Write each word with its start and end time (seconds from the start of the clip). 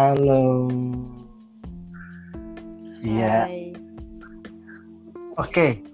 Halo. 0.00 0.64
Iya. 3.04 3.44
Oke. 5.36 5.84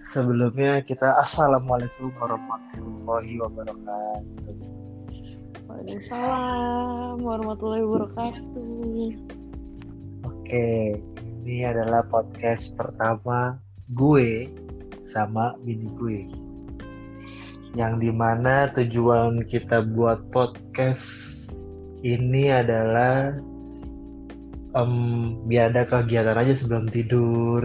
Sebelumnya 0.00 0.80
kita 0.80 1.20
assalamualaikum 1.20 2.08
warahmatullahi 2.16 3.36
wabarakatuh. 3.36 4.56
Waalaikumsalam 5.68 7.20
warahmatullahi 7.20 7.84
wabarakatuh. 7.84 9.12
Oke, 10.24 10.96
ini 11.44 11.60
adalah 11.60 12.00
podcast 12.08 12.80
pertama 12.80 13.60
gue 13.92 14.48
sama 15.04 15.52
bini 15.68 15.84
gue. 16.00 16.20
Yang 17.76 18.08
di 18.08 18.10
mana 18.16 18.72
tujuan 18.72 19.44
kita 19.44 19.84
buat 19.84 20.32
podcast 20.32 21.52
ini 22.00 22.48
adalah 22.48 23.49
em, 24.76 24.92
biar 25.46 25.74
ada 25.74 25.82
kegiatan 25.86 26.36
aja 26.38 26.54
sebelum 26.54 26.86
tidur. 26.90 27.62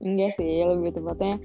Enggak 0.00 0.40
sih, 0.40 0.64
lebih 0.64 0.96
tepatnya 0.96 1.36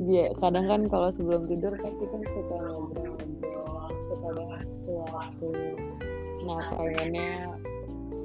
dia 0.00 0.32
kadang 0.40 0.66
kan 0.66 0.80
kalau 0.88 1.08
sebelum 1.12 1.46
tidur 1.46 1.72
kan 1.78 1.92
kita 2.00 2.16
suka 2.32 2.56
ngobrol-ngobrol, 2.60 3.88
suka 4.10 4.28
bahas 4.36 4.68
sesuatu. 4.68 5.50
Nah, 6.42 6.74
pengennya 6.74 7.54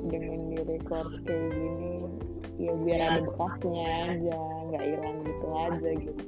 dengan 0.07 0.39
di 0.49 0.59
record 0.63 1.11
kayak 1.27 1.51
gini 1.51 2.07
ya 2.57 2.73
biar 2.73 3.01
ada 3.13 3.21
bekasnya 3.21 3.85
aja, 4.09 4.39
nggak 4.71 4.83
hilang 4.83 5.17
gitu 5.21 5.47
aja 5.53 5.89
gitu. 6.01 6.23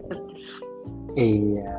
Iya. 1.18 1.74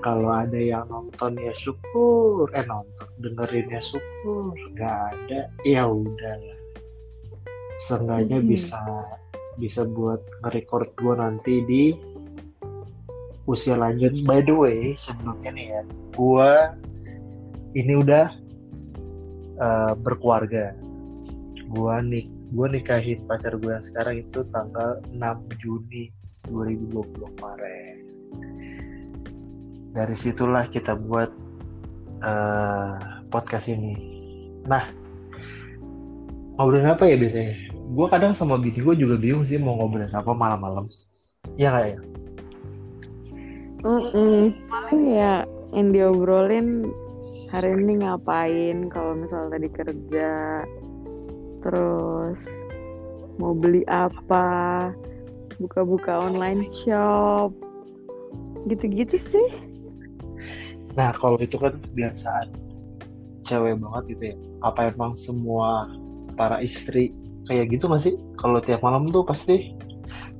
Kalau 0.00 0.30
ada 0.30 0.56
yang 0.56 0.86
nonton 0.88 1.36
ya 1.36 1.52
syukur, 1.52 2.48
eh 2.54 2.64
nonton 2.64 3.08
dengerin 3.20 3.68
ya 3.68 3.82
syukur, 3.82 4.54
nggak 4.72 4.96
ada 5.12 5.40
ya 5.66 5.84
udah. 5.84 6.65
Seenggaknya 7.76 8.40
Mhm. 8.40 8.48
bisa 8.48 8.80
bisa 9.56 9.88
buat 9.88 10.20
nge-record 10.44 10.92
gue 11.00 11.14
nanti 11.16 11.54
di 11.64 11.84
usia 13.46 13.76
lanjut. 13.78 14.12
By 14.28 14.44
the 14.44 14.52
way, 14.52 14.92
sebelumnya 14.96 15.50
nih 15.54 15.66
ya, 15.72 15.82
gue 16.12 16.50
ini 17.76 17.92
udah 18.00 18.26
eh, 19.56 19.92
berkeluarga. 19.96 20.76
Gue 21.72 21.94
nik 22.04 22.28
gue 22.52 22.66
nikahin 22.68 23.24
pacar 23.24 23.56
gue 23.56 23.72
yang 23.72 23.80
sekarang 23.80 24.20
itu 24.20 24.44
tanggal 24.52 25.00
6 25.08 25.40
Juni 25.56 26.12
2020 26.46 27.32
kemarin. 27.40 27.96
Dari 29.96 30.12
situlah 30.12 30.68
kita 30.68 31.00
buat 31.08 31.32
eh, 32.20 32.92
podcast 33.32 33.72
ini. 33.72 33.96
Nah, 34.68 34.84
ngobrolin 36.56 36.92
apa 36.92 37.08
ya 37.08 37.16
biasanya? 37.16 37.65
Gue 37.86 38.06
kadang 38.10 38.34
sama 38.34 38.58
bini 38.58 38.82
gue 38.82 38.94
juga 38.98 39.14
bingung 39.14 39.46
sih 39.46 39.60
mau 39.62 39.78
ngobrolin 39.78 40.10
apa 40.10 40.32
malam-malam. 40.34 40.86
Iya 41.54 41.68
nggak 41.70 41.86
ya? 41.86 41.98
Mm-mm. 43.86 44.50
Paling 44.66 45.02
ya 45.14 45.34
yang 45.70 45.88
diobrolin 45.94 46.90
hari 47.54 47.78
ini 47.78 48.02
ngapain 48.02 48.90
kalau 48.90 49.14
misalnya 49.14 49.58
tadi 49.58 49.68
kerja 49.70 50.32
terus 51.62 52.40
mau 53.38 53.54
beli 53.54 53.86
apa 53.86 54.90
buka-buka 55.62 56.26
online 56.26 56.66
shop 56.82 57.54
gitu-gitu 58.66 59.16
sih 59.18 59.48
Nah, 60.96 61.12
kalau 61.12 61.36
itu 61.36 61.60
kan 61.60 61.76
kebiasaan 61.76 62.56
cewek 63.44 63.76
banget 63.78 64.02
gitu 64.16 64.22
ya. 64.32 64.36
Apa 64.64 64.88
emang 64.90 65.12
semua 65.12 65.92
para 66.40 66.64
istri 66.64 67.12
kayak 67.46 67.72
gitu 67.72 67.86
nggak 67.86 68.02
sih? 68.02 68.14
Kalau 68.38 68.58
tiap 68.60 68.82
malam 68.82 69.08
tuh 69.08 69.22
pasti 69.22 69.74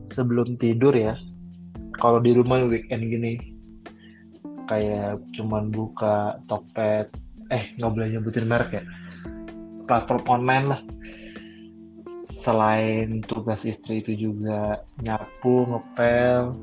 sebelum 0.06 0.54
tidur 0.58 0.94
ya. 0.94 1.14
Kalau 1.96 2.20
di 2.20 2.36
rumah 2.36 2.60
weekend 2.66 3.08
gini 3.08 3.40
kayak 4.66 5.22
cuman 5.32 5.70
buka 5.70 6.36
Tokped, 6.50 7.14
eh 7.54 7.64
nggak 7.78 7.90
boleh 7.94 8.08
nyebutin 8.12 8.46
merek 8.46 8.82
ya. 8.82 8.84
Platform 9.86 10.22
online 10.26 10.66
lah. 10.66 10.80
Selain 12.26 13.22
tugas 13.22 13.62
istri 13.62 14.02
itu 14.02 14.30
juga 14.30 14.82
nyapu, 15.02 15.66
ngepel, 15.70 16.54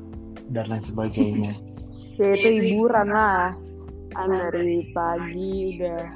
dan 0.52 0.64
lain 0.68 0.84
sebagainya. 0.84 1.52
ya 2.20 2.30
itu 2.30 2.48
hiburan 2.62 3.10
lah 3.10 3.58
kan 4.14 4.30
dari 4.30 4.86
pagi 4.94 5.74
udah 5.74 6.06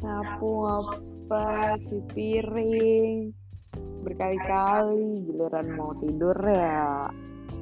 nyapu 0.00 0.52
apa 0.64 1.76
cuci 1.84 2.08
piring 2.16 3.39
berkali-kali 4.00 5.24
giliran 5.28 5.76
mau 5.76 5.92
tidur 6.00 6.36
ya 6.44 7.08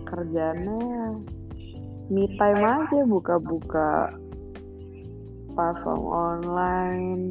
kerjanya 0.06 1.18
me 2.08 2.24
time 2.40 2.64
aja 2.64 3.00
buka-buka 3.04 4.16
platform 5.52 6.02
online 6.06 7.22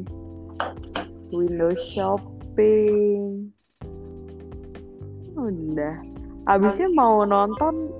window 1.32 1.72
shopping. 1.92 3.48
Udah. 5.36 5.96
Abisnya 6.48 6.88
mau 6.96 7.24
nonton 7.24 7.92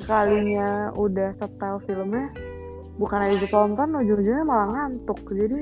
sekalinya 0.00 0.92
udah 0.96 1.36
setel 1.36 1.76
filmnya 1.84 2.32
bukan 2.96 3.18
aja 3.28 3.36
ditonton 3.40 3.96
ujung-ujungnya 4.04 4.44
malah 4.44 4.68
ngantuk. 4.72 5.20
Jadi 5.28 5.56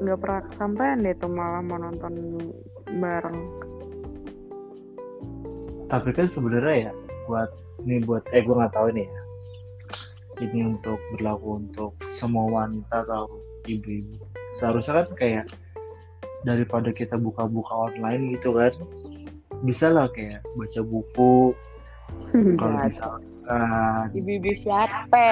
nggak 0.00 0.18
pernah 0.20 0.40
kesampaian 0.48 1.04
deh 1.04 1.14
tuh 1.20 1.32
malah 1.32 1.60
mau 1.64 1.76
nonton 1.76 2.12
bareng. 2.98 3.40
Tapi 5.90 6.10
kan 6.14 6.26
sebenarnya 6.30 6.90
ya 6.90 6.92
buat 7.26 7.50
ini 7.86 8.02
buat 8.02 8.26
eh 8.34 8.42
gue 8.42 8.54
nggak 8.54 8.74
tahu 8.74 8.90
ini 8.94 9.06
ya. 9.06 9.22
Ini 10.40 10.72
untuk 10.72 10.98
berlaku 11.14 11.60
untuk 11.60 11.92
semua 12.08 12.48
wanita 12.48 13.04
atau 13.04 13.26
ibu-ibu. 13.68 14.24
Seharusnya 14.56 15.04
kan 15.04 15.08
kayak 15.14 15.44
daripada 16.42 16.88
kita 16.90 17.20
buka-buka 17.20 17.92
online 17.92 18.32
gitu 18.38 18.56
kan 18.56 18.72
bisa 19.62 19.92
lah 19.92 20.08
kayak 20.10 20.40
baca 20.56 20.80
buku. 20.80 21.52
Kalau 22.58 22.74
Nggak 22.74 22.90
bisa 22.90 23.04
kan 23.10 23.22
ibu-ibu 24.14 24.50
siapa? 24.54 25.28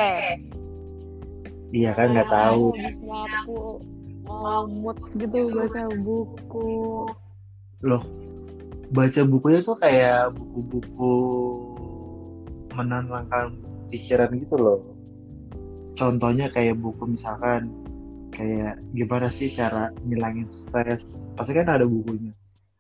Iya 1.71 1.91
kan 1.95 2.17
nggak 2.17 2.31
tahu. 2.33 2.75
nyapu 3.05 3.81
mood 4.69 4.99
gitu 5.17 5.49
baca 5.53 5.83
buku 6.05 7.07
loh 7.83 8.03
baca 8.89 9.21
bukunya 9.29 9.61
tuh 9.61 9.77
kayak 9.77 10.33
buku-buku 10.33 11.15
menenangkan 12.73 13.59
pikiran 13.93 14.33
gitu 14.39 14.57
loh. 14.57 14.81
Contohnya 15.99 16.47
kayak 16.49 16.79
buku 16.79 17.11
misalkan 17.11 17.69
kayak 18.31 18.79
gimana 18.95 19.29
sih 19.29 19.51
cara 19.51 19.91
ngilangin 20.07 20.49
stres? 20.49 21.27
Pasti 21.35 21.53
kan 21.59 21.69
ada 21.69 21.85
bukunya. 21.85 22.33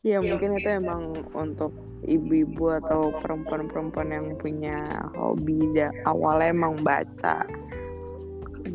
Ya 0.07 0.23
mungkin 0.23 0.55
itu 0.55 0.69
emang 0.71 1.27
untuk 1.35 1.75
ibu-ibu 2.07 2.71
atau 2.79 3.11
perempuan-perempuan 3.19 4.15
yang 4.15 4.27
punya 4.39 5.03
hobi 5.19 5.59
awalnya 6.07 6.55
emang 6.55 6.79
baca. 6.87 7.43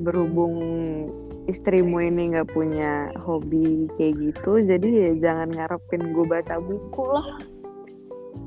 Berhubung 0.03 0.59
istrimu 1.45 1.99
ini 1.99 2.31
nggak 2.35 2.49
punya 2.55 3.07
hobi 3.19 3.91
kayak 3.99 4.15
gitu 4.19 4.63
jadi 4.63 4.87
ya 4.87 5.11
jangan 5.19 5.49
ngarepin 5.51 6.15
gue 6.15 6.25
baca 6.25 6.55
buku 6.63 7.03
lah 7.03 7.27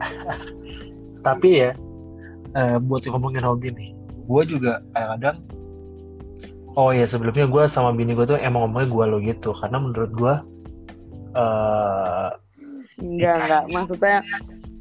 tapi 1.26 1.60
ya 1.66 1.70
eh, 2.56 2.76
buat 2.80 3.04
ngomongin 3.04 3.44
hobi 3.44 3.68
nih 3.72 3.90
gue 4.26 4.42
juga 4.48 4.80
kadang-kadang 4.92 5.36
oh 6.76 6.90
ya 6.92 7.04
sebelumnya 7.08 7.46
gue 7.48 7.62
sama 7.68 7.92
bini 7.92 8.12
gue 8.12 8.26
tuh 8.26 8.40
emang 8.40 8.68
ngomongnya 8.68 8.88
gue 8.92 9.04
lo 9.12 9.18
gitu 9.20 9.50
karena 9.56 9.76
menurut 9.80 10.10
gue 10.12 10.34
eh 11.36 12.28
enggak 12.96 13.34
enggak 13.44 13.64
maksudnya 13.72 14.18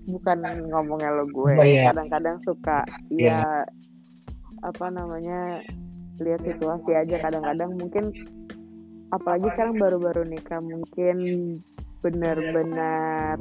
bukan 0.07 0.38
ngomongnya 0.71 1.09
lo 1.12 1.25
gue 1.27 1.51
Oh, 1.57 1.65
iya. 1.65 1.91
kadang-kadang 1.91 2.38
suka 2.47 2.85
Iya. 3.12 3.44
ya 3.44 3.65
apa 4.63 4.85
namanya 4.89 5.62
lihat 6.21 6.41
situasi 6.47 6.91
aja 6.95 7.15
kadang-kadang 7.19 7.75
mungkin 7.75 8.12
apalagi 9.12 9.47
sekarang 9.56 9.75
baru-baru 9.79 10.23
nikah 10.27 10.62
mungkin 10.63 11.17
benar-benar 12.00 13.39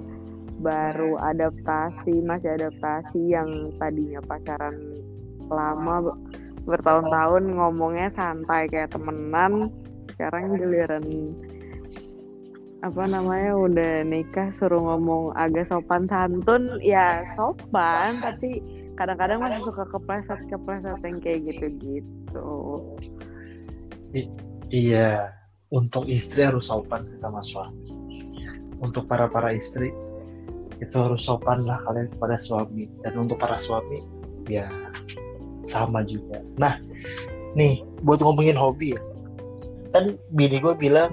baru 0.62 1.18
adaptasi 1.18 2.22
masih 2.24 2.54
adaptasi 2.56 3.34
yang 3.34 3.48
tadinya 3.76 4.22
pacaran 4.24 4.74
lama 5.50 5.94
ber- 6.00 6.20
bertahun-tahun 6.64 7.44
ngomongnya 7.52 8.08
santai 8.16 8.70
kayak 8.70 8.94
temenan 8.94 9.68
sekarang 10.14 10.56
giliran 10.56 11.04
apa 12.84 13.08
namanya 13.08 13.56
udah 13.56 13.92
nikah 14.04 14.52
suruh 14.60 14.76
ngomong 14.76 15.32
agak 15.40 15.64
sopan 15.72 16.04
santun. 16.04 16.68
Ya 16.84 17.24
sopan 17.32 18.20
tapi 18.20 18.60
kadang-kadang 18.94 19.38
masih 19.42 19.62
suka 19.66 19.84
kepleset-kepleset 19.90 21.00
yang 21.02 21.18
kayak 21.22 21.40
gitu-gitu. 21.50 22.48
I- 24.14 24.34
iya. 24.70 25.34
Untuk 25.74 26.06
istri 26.06 26.46
harus 26.46 26.70
sopan 26.70 27.02
sih 27.02 27.18
sama 27.18 27.42
suami. 27.42 27.90
Untuk 28.78 29.10
para 29.10 29.26
para 29.26 29.50
istri 29.50 29.90
itu 30.78 30.94
harus 30.94 31.26
sopan 31.26 31.66
lah 31.66 31.82
kalian 31.82 32.06
kepada 32.14 32.38
suami. 32.38 32.86
Dan 33.02 33.26
untuk 33.26 33.42
para 33.42 33.58
suami 33.58 33.98
ya 34.46 34.70
sama 35.66 36.06
juga. 36.06 36.38
Nah 36.62 36.78
nih 37.58 37.82
buat 38.06 38.22
ngomongin 38.22 38.54
hobi 38.54 38.94
ya. 38.94 39.00
Kan 39.90 40.14
bini 40.30 40.62
gue 40.62 40.74
bilang 40.78 41.10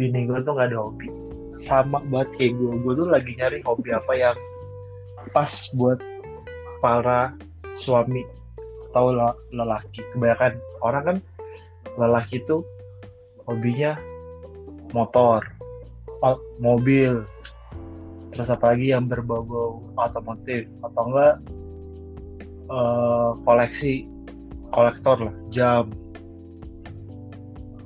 bini 0.00 0.24
gue 0.24 0.38
tuh 0.40 0.56
nggak 0.56 0.72
ada 0.72 0.78
hobi. 0.88 1.12
Sama 1.60 2.00
banget 2.08 2.28
kayak 2.40 2.52
gue 2.56 2.72
gue 2.80 2.92
tuh 3.04 3.08
lagi 3.12 3.32
nyari 3.36 3.60
hobi 3.68 3.92
apa 3.92 4.12
yang 4.16 4.36
pas 5.36 5.68
buat 5.76 6.00
para 6.78 7.34
suami 7.74 8.22
atau 8.90 9.12
lelaki. 9.52 10.02
Kebanyakan 10.14 10.52
orang 10.82 11.02
kan 11.04 11.16
lelaki 11.98 12.42
tuh 12.46 12.62
hobinya 13.46 13.96
motor 14.94 15.44
mobil. 16.58 17.22
Terus 18.28 18.52
apa 18.52 18.76
lagi 18.76 18.92
yang 18.92 19.08
berbau-bau 19.08 19.80
otomotif 19.96 20.68
atau 20.84 21.02
enggak 21.08 21.34
uh, 22.68 23.32
koleksi 23.42 24.04
kolektor 24.68 25.16
lah 25.16 25.34
jam. 25.48 25.88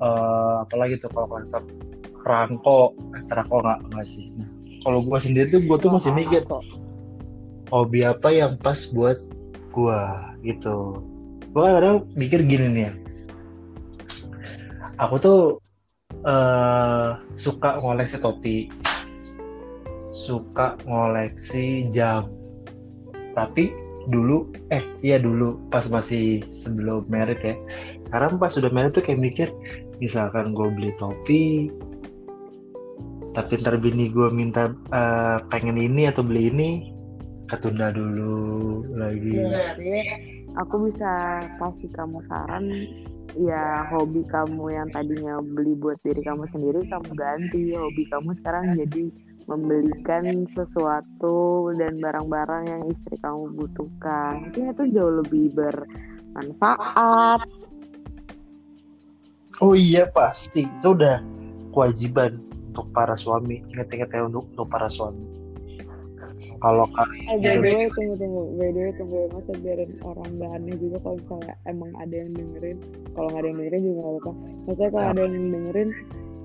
Uh, 0.03 0.67
apalagi 0.67 0.99
tuh 0.99 1.11
kalau 1.15 1.31
kolektor? 1.31 1.63
Perangko 2.23 2.95
eh 3.19 3.23
perangko 3.31 3.63
nggak 3.63 3.81
nggak 3.95 4.07
sih. 4.07 4.31
Kalau 4.83 4.99
gue 5.03 5.19
sendiri 5.23 5.47
tuh 5.47 5.63
gue 5.63 5.79
tuh 5.79 5.91
masih 5.95 6.11
mikir 6.11 6.43
hobi 7.73 8.05
apa 8.05 8.29
yang 8.29 8.61
pas 8.61 8.93
buat 8.93 9.17
gue 9.73 10.01
gitu. 10.45 11.01
Gue 11.57 11.65
kadang 11.65 12.05
mikir 12.21 12.45
gini 12.45 12.69
nih. 12.69 12.83
Ya 12.85 12.93
aku 15.01 15.17
tuh 15.17 15.41
uh, 16.29 17.17
suka 17.33 17.81
ngoleksi 17.81 18.21
topi. 18.21 18.69
Suka 20.13 20.77
ngoleksi 20.85 21.89
jam. 21.97 22.29
Tapi 23.33 23.73
dulu 24.13 24.53
eh 24.69 24.85
iya 25.01 25.17
dulu 25.17 25.57
pas 25.73 25.89
masih 25.89 26.45
sebelum 26.45 27.09
merit 27.09 27.41
ya. 27.41 27.57
Sekarang 28.05 28.37
pas 28.37 28.53
sudah 28.53 28.69
merit 28.69 28.93
tuh 28.93 29.01
kayak 29.01 29.25
mikir 29.25 29.49
misalkan 29.97 30.53
gue 30.53 30.69
beli 30.77 30.93
topi 31.01 31.73
tapi 33.33 33.57
ntar 33.65 33.81
bini 33.81 34.13
gue 34.13 34.29
minta 34.29 34.77
uh, 34.93 35.41
pengen 35.49 35.81
ini 35.81 36.05
atau 36.05 36.21
beli 36.21 36.53
ini 36.53 36.92
ketunda 37.53 37.93
dulu 37.93 38.81
lagi. 38.97 39.37
Ya, 39.37 39.77
aku 40.57 40.89
bisa 40.89 41.45
kasih 41.61 41.93
kamu 41.93 42.25
saran 42.25 42.73
ya 43.37 43.85
hobi 43.93 44.25
kamu 44.29 44.73
yang 44.73 44.89
tadinya 44.93 45.41
beli 45.41 45.77
buat 45.77 46.01
diri 46.05 46.21
kamu 46.25 46.49
sendiri 46.53 46.85
kamu 46.89 47.13
ganti 47.17 47.73
hobi 47.77 48.05
kamu 48.09 48.37
sekarang 48.41 48.77
jadi 48.77 49.05
membelikan 49.49 50.49
sesuatu 50.57 51.69
dan 51.77 52.01
barang-barang 52.01 52.65
yang 52.73 52.83
istri 52.89 53.21
kamu 53.21 53.53
butuhkan. 53.53 54.49
Mungkin 54.49 54.73
itu 54.73 54.83
jauh 54.97 55.15
lebih 55.21 55.53
bermanfaat. 55.53 57.45
Oh 59.61 59.77
iya 59.77 60.09
pasti. 60.09 60.65
Itu 60.65 60.95
udah 60.95 61.21
kewajiban 61.75 62.39
untuk 62.71 62.87
para 62.95 63.19
suami. 63.19 63.61
Ingat-ingat 63.77 64.09
ya 64.15 64.31
untuk 64.31 64.47
untuk 64.55 64.71
para 64.71 64.87
suami 64.87 65.42
kalau 66.63 66.87
kalian 66.95 67.25
eh, 67.29 67.37
by 67.39 67.55
the 67.59 67.71
way 67.75 67.89
tunggu 67.93 68.15
tunggu. 68.19 68.43
By 68.59 68.69
the 68.71 68.81
way 68.81 68.93
tunggu. 68.99 69.19
Masa 69.31 69.53
biarin 69.59 69.93
orang 70.03 70.31
bahannya 70.39 70.75
juga 70.79 70.97
kalau 71.03 71.17
misalnya 71.19 71.55
emang 71.67 71.91
ada 71.99 72.15
yang 72.15 72.31
dengerin. 72.35 72.79
Kalau 73.15 73.29
nggak 73.31 73.41
ada 73.43 73.49
yang 73.49 73.59
dengerin 73.59 73.83
juga 73.83 73.99
nggak 73.99 74.13
apa-apa. 74.13 74.33
Maksudnya 74.67 74.91
kalau 74.91 75.07
ada 75.09 75.21
yang 75.23 75.35
dengerin 75.51 75.91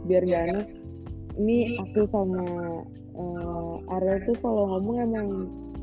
biar 0.08 0.24
gak 0.24 0.44
aneh. 0.48 0.66
Ini 1.38 1.58
aku 1.78 2.02
sama 2.10 2.44
uh, 3.14 3.94
Ariel 3.94 4.20
tuh 4.26 4.36
kalau 4.42 4.64
ngomong 4.74 4.98
emang 5.06 5.28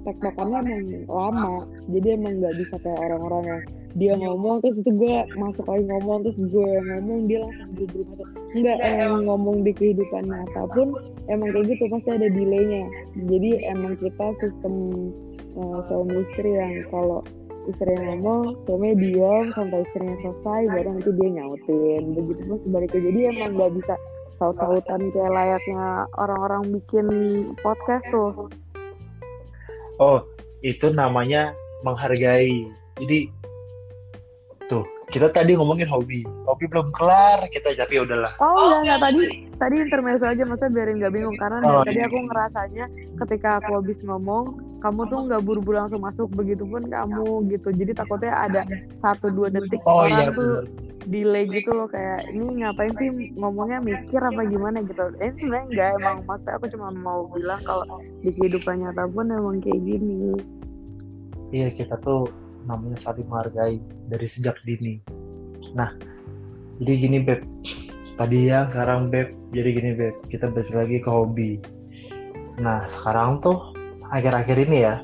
tektokannya 0.03 0.59
emang 0.67 0.83
lama. 1.07 1.53
Jadi 1.91 2.09
emang 2.19 2.35
nggak 2.43 2.55
bisa 2.59 2.75
kayak 2.83 2.99
orang-orang 2.99 3.45
yang 3.47 3.63
dia 3.95 4.15
ngomong 4.19 4.59
terus 4.59 4.75
itu 4.83 4.91
gue 4.91 5.17
masuk 5.39 5.67
lagi 5.71 5.87
ngomong 5.87 6.27
terus 6.27 6.39
gue 6.51 6.71
ngomong 6.83 7.31
dia 7.31 7.39
langsung 7.47 7.71
buru-buru 7.79 8.03
masuk 8.11 8.29
enggak 8.55 8.79
emang 8.83 9.23
ngomong 9.27 9.57
di 9.63 9.73
kehidupan 9.75 10.25
nyata 10.27 10.63
pun 10.75 10.89
emang 11.31 11.49
kayak 11.55 11.67
gitu 11.75 11.85
pasti 11.91 12.11
ada 12.15 12.29
delaynya. 12.31 12.83
Jadi 13.15 13.51
emang 13.67 13.95
kita 13.99 14.27
sistem 14.43 14.75
uh, 15.59 15.79
suami 15.91 16.23
istri 16.27 16.51
yang 16.55 16.75
kalau 16.91 17.21
istri 17.67 17.91
yang 17.95 18.23
ngomong 18.23 18.59
suami 18.67 18.95
diam 18.99 19.51
sampai 19.55 19.83
istrinya 19.83 20.17
selesai 20.23 20.63
baru 20.71 20.89
nanti 20.95 21.11
dia 21.15 21.29
nyautin. 21.35 22.03
Begitu 22.15 22.43
pun 22.47 22.59
sebaliknya. 22.67 23.01
Jadi 23.11 23.21
emang 23.31 23.51
nggak 23.59 23.73
bisa 23.79 23.95
saut-sautan 24.39 25.01
kayak 25.15 25.31
layaknya 25.35 25.87
orang-orang 26.19 26.63
bikin 26.75 27.07
podcast 27.63 28.05
tuh. 28.11 28.51
Oh 30.03 30.23
itu 30.63 30.91
namanya 30.91 31.55
menghargai. 31.87 32.67
Jadi 32.99 33.44
kita 35.15 35.31
tadi 35.31 35.55
ngomongin 35.55 35.87
hobi. 35.87 36.27
Hobi 36.51 36.67
belum 36.67 36.91
kelar 36.99 37.47
kita 37.55 37.79
tapi 37.79 38.03
ya 38.03 38.03
udahlah. 38.03 38.35
Oh 38.43 38.83
enggak 38.83 38.83
enggak. 38.83 38.99
tadi 38.99 39.23
tadi 39.63 39.75
intermezzo 39.79 40.27
aja 40.27 40.43
masa 40.43 40.67
biarin 40.67 40.99
nggak 40.99 41.15
bingung. 41.15 41.39
Karena 41.39 41.63
oh, 41.63 41.87
tadi 41.87 42.03
iya. 42.03 42.11
aku 42.11 42.19
ngerasanya 42.27 42.85
ketika 43.23 43.63
aku 43.63 43.79
habis 43.79 44.03
ngomong 44.03 44.59
kamu 44.83 45.07
tuh 45.07 45.19
nggak 45.31 45.43
buru-buru 45.47 45.79
langsung 45.79 46.03
masuk 46.03 46.27
begitupun 46.35 46.91
kamu 46.91 47.47
gitu. 47.47 47.71
Jadi 47.71 47.95
takutnya 47.95 48.35
ada 48.35 48.67
satu 48.99 49.31
dua 49.31 49.55
detik 49.55 49.79
oh, 49.87 50.03
orang 50.03 50.11
iya, 50.11 50.35
tuh 50.35 50.67
delay 51.07 51.47
gitu 51.47 51.71
loh. 51.71 51.87
Kayak 51.87 52.27
ini 52.35 52.67
ngapain 52.67 52.91
sih 52.99 53.31
ngomongnya? 53.39 53.79
Mikir 53.87 54.19
apa 54.19 54.43
gimana? 54.51 54.83
Gitu. 54.83 55.15
Eh 55.23 55.31
sebenarnya 55.31 55.67
enggak 55.71 55.89
emang. 56.03 56.17
Maksudnya 56.27 56.59
aku 56.59 56.67
cuma 56.75 56.91
mau 56.91 57.31
bilang 57.31 57.63
kalau 57.63 58.03
di 58.19 58.35
kehidupan 58.35 58.83
nyata 58.83 59.07
pun 59.15 59.31
emang 59.31 59.63
kayak 59.63 59.79
gini. 59.79 60.35
Iya 61.55 61.71
kita 61.71 62.03
tuh 62.03 62.27
namanya 62.65 62.99
saling 63.01 63.29
menghargai 63.29 63.79
dari 64.09 64.27
sejak 64.29 64.57
dini. 64.65 65.01
Nah 65.77 65.93
jadi 66.81 66.93
gini 66.99 67.19
beb. 67.23 67.45
Tadi 68.15 68.51
ya 68.51 68.67
sekarang 68.71 69.13
beb. 69.13 69.33
Jadi 69.55 69.69
gini 69.75 69.91
beb. 69.95 70.15
Kita 70.29 70.51
balik 70.51 70.75
lagi 70.75 70.99
ke 71.01 71.11
hobi. 71.11 71.61
Nah 72.59 72.87
sekarang 72.91 73.43
tuh 73.45 73.75
akhir-akhir 74.11 74.57
ini 74.69 74.79
ya 74.85 75.03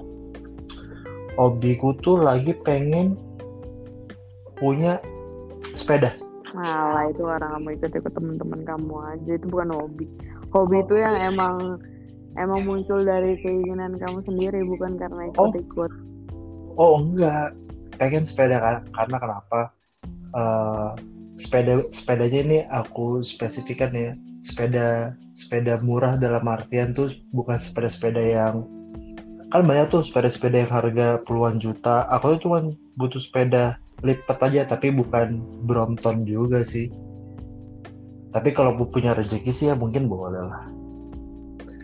hobiku 1.41 1.97
tuh 2.05 2.21
lagi 2.21 2.53
pengen 2.67 3.17
punya 4.61 5.01
sepeda. 5.73 6.13
Malah 6.53 7.09
itu 7.09 7.23
orang 7.23 7.51
kamu 7.57 7.69
ikut 7.79 7.93
ikut 7.95 8.13
teman-teman 8.13 8.61
kamu 8.67 8.95
aja. 9.17 9.31
Itu 9.39 9.47
bukan 9.49 9.71
hobi. 9.73 10.07
Hobi 10.51 10.83
itu 10.83 10.95
yang 10.99 11.17
emang 11.17 11.79
emang 12.35 12.67
muncul 12.67 13.03
dari 13.07 13.39
keinginan 13.41 13.97
kamu 13.97 14.19
sendiri 14.27 14.61
bukan 14.67 14.99
karena 14.99 15.31
ikut-ikut. 15.31 15.91
oh, 15.91 16.10
oh 16.81 16.97
enggak. 17.05 17.53
Pengen 18.01 18.25
sepeda 18.25 18.57
karena 18.97 19.17
kenapa? 19.21 19.61
Uh, 20.33 20.97
sepeda 21.37 21.85
sepedanya 21.93 22.41
ini 22.41 22.59
aku 22.73 23.21
spesifikkan 23.21 23.93
ya. 23.93 24.13
Sepeda 24.41 25.13
sepeda 25.37 25.77
murah 25.85 26.17
dalam 26.17 26.49
artian 26.49 26.97
tuh 26.97 27.13
bukan 27.37 27.61
sepeda-sepeda 27.61 28.25
yang 28.25 28.65
kan 29.53 29.67
banyak 29.67 29.93
tuh 29.93 30.01
sepeda-sepeda 30.01 30.65
yang 30.65 30.73
harga 30.73 31.09
puluhan 31.29 31.61
juta. 31.61 32.09
Aku 32.17 32.41
tuh 32.41 32.49
cuma 32.49 32.59
butuh 32.97 33.21
sepeda 33.21 33.77
lipat 34.01 34.41
aja 34.49 34.65
tapi 34.65 34.89
bukan 34.97 35.45
Brompton 35.69 36.25
juga 36.25 36.65
sih. 36.65 36.89
Tapi 38.33 38.57
kalau 38.57 38.79
punya 38.89 39.13
rezeki 39.13 39.53
sih 39.53 39.69
ya 39.69 39.77
mungkin 39.77 40.09
boleh 40.09 40.41
lah. 40.41 40.65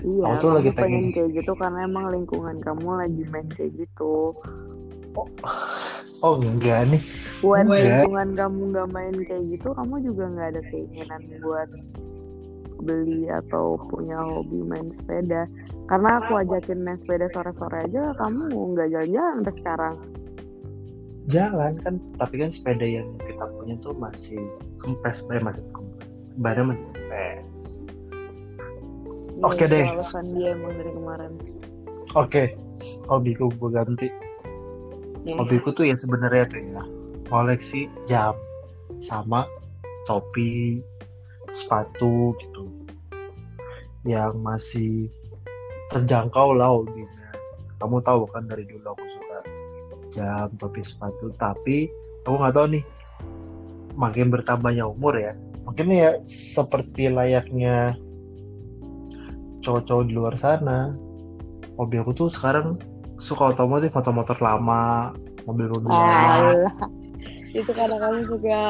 Iya 0.00 0.24
aku 0.28 0.40
tuh 0.40 0.50
lagi 0.56 0.70
pengen... 0.72 1.10
pengen 1.10 1.12
kayak 1.12 1.30
gitu 1.42 1.52
karena 1.58 1.78
emang 1.84 2.08
lingkungan 2.14 2.56
kamu 2.62 2.88
lagi 3.04 3.22
main 3.28 3.48
kayak 3.52 3.74
gitu 3.74 4.32
oh, 5.16 5.28
oh 6.22 6.34
enggak 6.40 6.86
nih. 6.92 7.02
Buat 7.44 7.68
lingkungan 7.68 8.28
kamu 8.36 8.60
nggak 8.72 8.88
main 8.92 9.16
kayak 9.28 9.44
gitu 9.52 9.68
kamu 9.76 9.94
juga 10.04 10.24
nggak 10.32 10.48
ada 10.56 10.62
keinginan 10.72 11.20
buat 11.44 11.68
beli 12.84 13.28
atau 13.32 13.80
punya 13.88 14.16
hobi 14.16 14.60
main 14.64 14.92
sepeda. 15.00 15.48
Karena 15.88 16.20
aku 16.20 16.32
ajakin 16.44 16.80
main 16.84 16.98
sepeda 17.04 17.26
sore-sore 17.32 17.88
aja 17.88 18.12
kamu 18.20 18.52
nggak 18.76 18.88
jalan-jalan 18.92 19.32
sampai 19.40 19.54
sekarang. 19.60 19.96
Jalan 21.26 21.72
kan 21.82 21.94
tapi 22.22 22.34
kan 22.38 22.50
sepeda 22.54 22.86
yang 22.86 23.08
kita 23.26 23.44
punya 23.58 23.74
tuh 23.82 23.96
masih 23.98 24.40
kempes 24.78 25.26
eh, 25.32 25.42
masih 25.42 25.64
kempes. 25.74 26.30
Badan 26.38 26.72
masih 26.72 26.86
kempes. 26.94 27.62
Ya, 29.36 29.44
oke 29.44 29.60
okay, 29.60 29.66
deh 29.68 29.86
dia 30.32 30.56
emang 30.56 30.72
dari 30.80 30.92
kemarin. 30.96 31.32
Oke 31.36 32.30
okay. 32.30 32.46
hobiku 33.10 33.52
gue 33.52 33.70
ganti 33.74 34.08
yeah. 35.26 35.36
hobiku 35.36 35.74
tuh 35.74 35.90
yang 35.90 35.98
sebenarnya 35.98 36.46
tuh 36.46 36.62
ya 36.62 36.82
koleksi 37.26 37.90
jam 38.06 38.38
sama 39.02 39.50
topi 40.06 40.78
sepatu 41.50 42.32
gitu. 42.38 42.70
Yang 44.06 44.32
masih 44.38 44.94
terjangkau 45.90 46.54
lah 46.54 46.70
hobinya. 46.70 47.34
Kamu 47.82 47.98
tahu 48.06 48.30
kan 48.30 48.46
dari 48.46 48.62
dulu 48.70 48.94
aku 48.94 49.04
suka 49.10 49.38
jam 50.14 50.48
topi 50.62 50.86
sepatu. 50.86 51.34
Tapi 51.34 51.90
aku 52.22 52.34
nggak 52.38 52.54
tahu 52.54 52.66
nih 52.78 52.84
makin 53.98 54.30
bertambahnya 54.30 54.86
umur 54.86 55.16
ya 55.16 55.32
mungkin 55.66 55.90
ya 55.90 56.22
seperti 56.22 57.10
layaknya 57.10 57.98
cowok-cowok 59.66 60.04
di 60.06 60.12
luar 60.14 60.34
sana. 60.38 60.94
Hobi 61.76 62.00
aku 62.00 62.14
tuh 62.14 62.30
sekarang 62.30 62.78
suka 63.16 63.52
otomotif 63.56 63.92
foto 63.92 64.12
motor 64.12 64.36
lama 64.40 65.12
mobil-mobil 65.48 65.88
lama. 65.88 66.52
Alah. 66.52 66.74
itu 67.58 67.72
karena 67.72 67.96
kamu 67.96 68.20
suka 68.28 68.60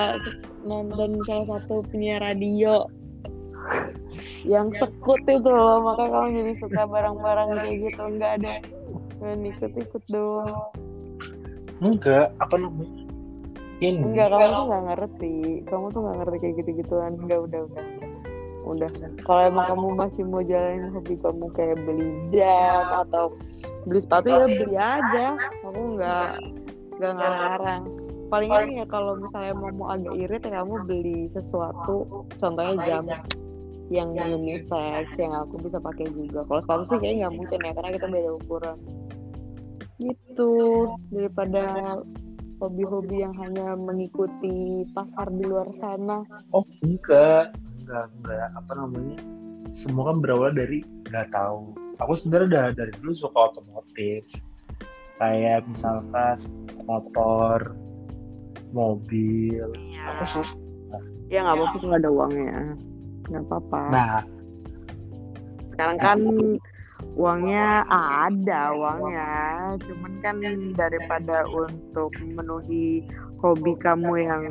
nonton 0.62 1.18
salah 1.26 1.58
satu 1.58 1.82
penyiar 1.90 2.22
radio 2.22 2.86
yang 4.52 4.70
sekut 4.78 5.18
itu 5.26 5.50
loh 5.50 5.82
makanya 5.82 6.10
kamu 6.14 6.28
jadi 6.38 6.52
suka 6.62 6.82
barang-barang 6.86 7.48
kayak 7.58 7.76
gitu 7.82 8.02
nggak 8.14 8.32
ada 8.42 8.52
main 9.18 9.42
ikut-ikut 9.42 10.02
doang. 10.06 10.70
Enggak 11.82 12.32
apa 12.38 12.54
namanya? 12.56 13.02
Ini. 13.82 14.00
Enggak 14.00 14.28
kamu 14.32 14.46
tuh 14.48 14.64
nggak 14.70 14.84
ngerti 14.88 15.34
kamu 15.66 15.86
tuh 15.90 16.00
nggak 16.06 16.16
ngerti 16.22 16.36
kayak 16.38 16.54
gitu-gituan. 16.62 17.12
Enggak 17.18 17.40
udah 17.50 17.60
udah 17.66 18.05
udah. 18.66 18.90
Kalau 19.22 19.42
emang 19.46 19.66
kamu 19.70 19.86
masih 19.94 20.22
mau 20.26 20.42
jalanin 20.42 20.90
hobi 20.90 21.14
kamu 21.22 21.46
kayak 21.54 21.78
beli 21.86 22.10
jam 22.34 23.06
atau 23.06 23.24
beli 23.86 24.00
sepatu 24.02 24.26
ya 24.26 24.38
beli 24.42 24.76
aja. 24.76 25.26
Aku 25.62 25.82
nggak 25.94 26.30
nggak 26.96 27.14
ngarang 27.14 27.82
palingan 28.26 28.82
ya 28.82 28.86
kalau 28.90 29.14
misalnya 29.14 29.54
mau 29.54 29.70
mau 29.70 29.88
agak 29.94 30.14
irit 30.18 30.42
ya 30.42 30.62
kamu 30.62 30.74
beli 30.84 31.20
sesuatu. 31.30 32.26
Contohnya 32.42 32.74
jam 32.82 33.04
yang 33.86 34.10
unisex 34.18 35.06
yang 35.14 35.30
aku 35.30 35.62
bisa 35.62 35.78
pakai 35.78 36.10
juga. 36.10 36.42
Kalau 36.50 36.60
sepatu 36.66 36.82
sih 36.90 36.98
kayaknya 36.98 37.18
nggak 37.26 37.34
mungkin 37.38 37.58
ya 37.62 37.72
karena 37.78 37.90
kita 37.94 38.06
beda 38.10 38.30
ukuran. 38.34 38.76
Gitu. 39.96 40.52
Daripada 41.14 41.64
hobi-hobi 42.58 43.22
yang 43.22 43.34
hanya 43.38 43.78
mengikuti 43.78 44.82
pasar 44.90 45.30
di 45.30 45.44
luar 45.46 45.68
sana. 45.78 46.26
Oh 46.50 46.66
enggak 46.82 47.54
enggak 47.86 48.10
enggak 48.18 48.50
apa 48.58 48.72
namanya 48.74 49.18
semua 49.70 50.10
kan 50.10 50.16
berawal 50.22 50.50
dari 50.54 50.82
nggak 51.10 51.30
tahu. 51.30 51.74
Aku 52.02 52.12
sebenarnya 52.12 52.46
udah 52.46 52.66
dari 52.76 52.92
dulu 53.00 53.12
suka 53.14 53.38
otomotif. 53.50 54.22
Kayak 55.16 55.64
misalkan 55.64 56.44
motor 56.84 57.72
mobil. 58.70 59.66
Aku 60.16 60.24
suka. 60.26 60.98
Ya 61.32 61.42
nggak 61.42 61.56
apa-apa 61.56 61.76
kalau 61.82 61.96
ada 61.96 62.10
uangnya 62.10 62.58
nggak 63.30 63.44
apa-apa. 63.48 63.80
Nah. 63.90 64.22
Sekarang 65.74 65.98
kan 66.00 66.18
uangnya 67.16 67.84
ada 67.90 68.60
uangnya. 68.76 69.30
Cuman 69.82 70.12
kan 70.20 70.36
daripada 70.76 71.48
untuk 71.48 72.12
memenuhi 72.22 73.04
hobi 73.40 73.72
kamu 73.80 74.12
yang 74.24 74.44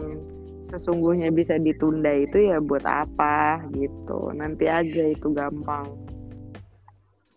sesungguhnya 0.75 1.31
bisa 1.31 1.55
ditunda 1.55 2.11
itu 2.11 2.51
ya 2.51 2.59
buat 2.59 2.83
apa 2.83 3.63
gitu. 3.71 4.35
Nanti 4.35 4.67
aja 4.67 5.03
itu 5.07 5.31
gampang. 5.31 5.87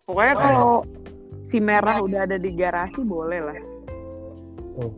Pokoknya 0.03 0.35
kalau 0.35 0.83
si 1.47 1.57
merah 1.63 2.03
udah 2.03 2.27
ada 2.27 2.35
di 2.35 2.51
garasi 2.51 2.99
boleh 3.01 3.39
lah. 3.39 3.59
Tuh 4.75 4.91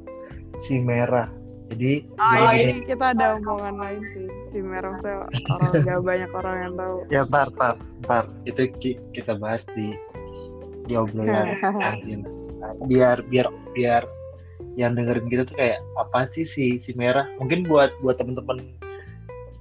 si 0.57 0.81
merah. 0.81 1.29
Jadi 1.71 2.03
oh 2.19 2.31
jadi 2.35 2.43
ini 2.43 2.73
gini, 2.83 2.89
kita 2.89 3.15
ada 3.15 3.39
omongan 3.39 3.75
lain 3.79 4.01
sih. 4.11 4.27
Si 4.51 4.59
merah 4.59 4.93
tuh 4.99 5.23
orang 5.55 5.73
gak 5.87 6.01
banyak 6.09 6.31
orang 6.35 6.55
yang 6.59 6.73
tahu. 6.75 6.97
Ya 7.07 7.21
ntar 7.29 7.47
ntar 7.55 7.75
ntar 8.03 8.25
itu 8.43 8.67
ki- 8.81 8.99
kita 9.15 9.39
bahas 9.39 9.63
di 9.71 9.95
di 10.89 10.93
obrolan 10.99 11.55
biar 12.89 13.23
biar 13.29 13.47
biar 13.71 14.03
yang 14.79 14.95
dengerin 14.95 15.27
kita 15.27 15.43
tuh 15.43 15.55
kayak 15.59 15.79
apa 15.99 16.27
sih 16.31 16.47
si 16.47 16.65
si 16.79 16.95
merah? 16.95 17.27
Mungkin 17.39 17.67
buat 17.67 17.91
buat 17.99 18.15
temen-temen 18.19 18.63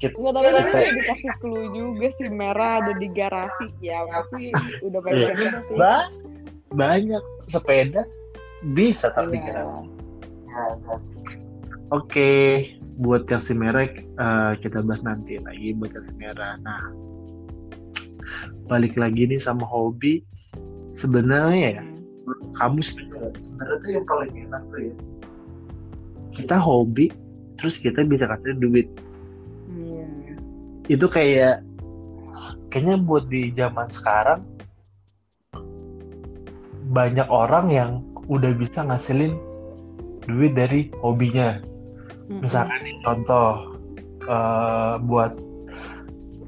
kita 0.01 0.17
Nggak 0.17 0.33
tapi 0.33 0.49
kita 0.49 0.71
udah 0.73 0.93
dikasih 0.97 1.33
clue 1.45 1.67
juga 1.77 2.07
sih 2.17 2.29
merah 2.33 2.71
ada 2.81 2.93
di 2.97 3.09
garasi. 3.13 3.69
Ya 3.85 4.01
pasti 4.09 4.49
udah 4.81 5.01
pada 5.05 5.17
Iya. 5.17 5.35
sih. 5.37 5.77
ba 5.77 5.97
banyak. 6.73 7.23
Sepeda 7.51 8.03
bisa 8.73 9.13
tapi 9.13 9.37
Iya. 9.37 9.45
garasi. 9.51 9.85
Oke 11.91 12.31
buat 13.01 13.29
yang 13.29 13.43
si 13.45 13.53
merah 13.57 13.85
eh, 13.89 14.53
kita 14.61 14.81
bahas 14.85 15.05
nanti 15.05 15.37
lagi 15.41 15.77
buat 15.77 15.93
yang 15.93 16.07
si 16.07 16.15
merah. 16.17 16.57
Nah 16.65 16.85
balik 18.73 18.97
lagi 18.97 19.29
nih 19.29 19.41
sama 19.43 19.69
hobi. 19.69 20.25
Sebenarnya 20.91 21.81
ya 21.81 21.85
kamu 22.59 22.81
sebenarnya 22.83 23.77
tuh 23.81 23.91
yang 23.91 24.07
paling 24.07 24.33
enak 24.49 24.63
tuh 24.71 24.81
ya. 24.81 24.95
Kita 26.31 26.57
hobi 26.57 27.11
terus 27.61 27.77
kita 27.79 28.03
bisa 28.07 28.25
kasih 28.25 28.57
duit. 28.57 28.89
Iya. 29.71 30.07
itu 30.91 31.07
kayak 31.07 31.63
kayaknya 32.75 32.99
buat 32.99 33.31
di 33.31 33.55
zaman 33.55 33.87
sekarang 33.87 34.43
banyak 36.91 37.29
orang 37.31 37.71
yang 37.71 37.91
udah 38.27 38.51
bisa 38.59 38.83
ngasilin 38.83 39.39
duit 40.27 40.59
dari 40.59 40.91
hobinya. 41.03 41.63
Misalkan 42.31 42.83
nih 42.87 42.97
contoh 43.03 43.79
eh, 44.27 44.95
buat 45.07 45.35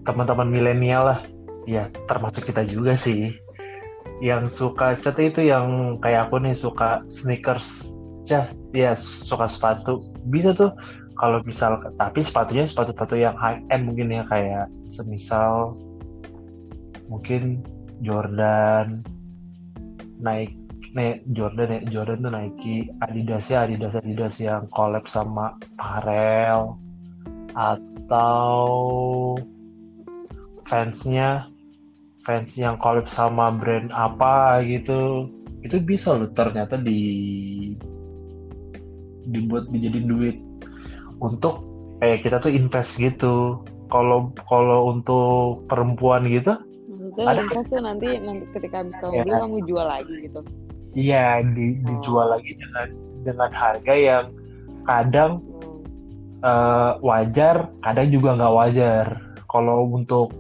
teman-teman 0.03 0.51
milenial 0.51 1.15
lah. 1.15 1.21
Ya 1.67 1.87
termasuk 2.11 2.51
kita 2.51 2.67
juga 2.67 2.99
sih 2.99 3.39
yang 4.23 4.47
suka 4.47 4.95
contoh 5.03 5.25
itu 5.27 5.51
yang 5.51 5.99
kayak 5.99 6.31
aku 6.31 6.39
nih 6.39 6.55
suka 6.55 7.03
sneakers 7.11 7.91
just 8.23 8.63
ya 8.71 8.95
suka 8.95 9.51
sepatu. 9.51 9.99
Bisa 10.31 10.55
tuh 10.55 10.71
kalau 11.19 11.43
misal 11.43 11.83
tapi 11.99 12.23
sepatunya 12.23 12.63
sepatu-sepatu 12.63 13.19
yang 13.19 13.35
high 13.35 13.59
end 13.75 13.91
mungkin 13.91 14.15
ya 14.15 14.23
kayak 14.31 14.71
semisal 14.87 15.75
mungkin 17.11 17.67
Jordan 18.01 19.03
naik 20.23 20.55
Nih, 20.93 21.25
Jordan 21.33 21.73
ya, 21.73 21.81
Jordan 21.89 22.21
tuh 22.21 22.33
Nike, 22.37 22.93
Adidas 23.01 23.49
ya, 23.49 23.65
Adidas 23.65 23.97
Adidas 23.97 24.37
yang 24.45 24.69
collab 24.69 25.09
sama 25.09 25.57
Pharrell 25.81 26.77
atau 27.57 28.69
fansnya 30.69 31.49
fans 32.23 32.55
yang 32.55 32.79
collab 32.79 33.07
sama 33.07 33.51
brand 33.53 33.91
apa 33.93 34.63
gitu 34.63 35.27
itu 35.63 35.79
bisa 35.79 36.15
loh 36.15 36.31
ternyata 36.31 36.75
di 36.75 37.01
dibuat 39.27 39.71
dijadiin 39.71 40.07
duit 40.07 40.37
untuk 41.23 41.63
kayak 41.99 42.27
kita 42.27 42.37
tuh 42.39 42.51
invest 42.51 42.99
gitu 42.99 43.63
kalau 43.87 44.35
kalau 44.51 44.91
untuk 44.91 45.63
perempuan 45.67 46.27
gitu 46.27 46.59
Maksudnya 46.89 47.27
Ada- 47.29 47.43
invest 47.45 47.69
tuh 47.69 47.81
nanti 47.81 48.09
nanti 48.19 48.45
ketika 48.51 48.75
habis 48.83 48.97
kamu 48.99 49.13
Ya. 49.13 49.23
beli 49.23 49.35
kamu 49.37 49.57
jual 49.69 49.87
lagi 49.87 50.15
gitu. 50.27 50.41
iya 50.93 51.27
di- 51.41 51.79
dijual 51.81 52.29
lagi 52.33 52.53
dengan 52.53 52.89
dengan 53.23 53.51
harga 53.53 53.95
yang 53.95 54.25
kadang 54.83 55.33
Hmm. 55.39 55.79
eh, 56.43 56.93
wajar 57.01 57.71
kadang 57.81 58.09
juga 58.11 58.35
nggak 58.35 58.55
wajar 58.55 59.07
kalau 59.47 59.87
untuk 59.87 60.35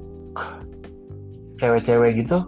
cewek-cewek 1.62 2.26
gitu 2.26 2.42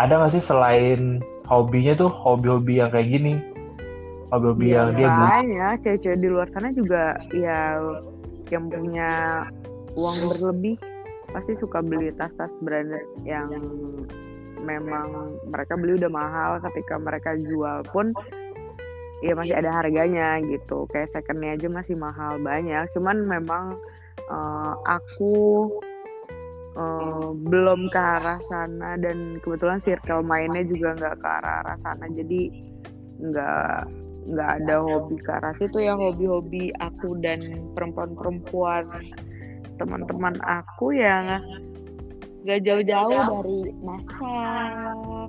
ada 0.00 0.16
nggak 0.16 0.32
sih 0.32 0.40
selain 0.40 1.20
hobinya 1.44 1.92
tuh 1.92 2.08
hobi-hobi 2.08 2.80
yang 2.80 2.88
kayak 2.88 3.12
gini? 3.12 3.36
Hobi-hobi 4.32 4.72
yang 4.72 4.96
dia 4.96 5.12
banyak. 5.12 5.84
Cewek-cewek 5.84 6.18
di 6.24 6.28
luar 6.32 6.48
sana 6.56 6.72
juga 6.72 7.18
ya 7.36 7.76
yang 8.48 8.72
punya 8.72 9.44
uang 9.98 10.18
berlebih 10.32 10.80
pasti 11.30 11.54
suka 11.60 11.84
beli 11.84 12.10
tas-tas 12.16 12.50
branded 12.64 13.06
yang 13.28 13.52
memang 14.64 15.36
mereka 15.52 15.76
beli 15.76 16.00
udah 16.00 16.08
mahal. 16.08 16.50
Ketika 16.64 16.96
mereka 16.96 17.36
jual 17.36 17.84
pun 17.92 18.16
ya 19.20 19.36
masih 19.36 19.52
ada 19.52 19.68
harganya 19.68 20.40
gitu. 20.48 20.88
Kayak 20.88 21.12
secondnya 21.12 21.60
aja 21.60 21.68
masih 21.68 21.98
mahal 21.98 22.40
banyak. 22.40 22.88
Cuman 22.96 23.26
memang 23.28 23.76
eh, 24.16 24.72
aku 24.88 25.66
eh, 26.76 27.28
belum 27.34 27.80
ke 27.90 28.00
arah 28.00 28.38
sana 28.46 28.94
dan 29.00 29.38
kebetulan 29.42 29.80
circle 29.82 30.22
mainnya 30.22 30.62
juga 30.66 30.94
nggak 30.98 31.16
ke 31.18 31.28
arah-arah 31.28 31.76
sana. 31.82 32.04
Jadi 32.12 32.40
nggak 33.20 33.74
nggak 34.30 34.50
ada 34.62 34.74
hobi 34.84 35.16
ke 35.18 35.30
arah 35.30 35.54
situ. 35.56 35.78
Yang 35.80 35.98
hobi-hobi 36.12 36.70
aku 36.78 37.18
dan 37.24 37.40
perempuan-perempuan 37.74 38.86
teman-teman 39.80 40.36
aku 40.44 40.92
yang 40.92 41.40
gak 42.44 42.60
jauh-jauh 42.64 43.20
dari 43.40 43.60
masak 43.84 45.28